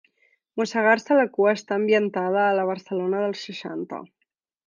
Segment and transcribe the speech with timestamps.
[0.59, 4.01] Mossegar-se la cua està ambientada a la Barcelona dels seixanta.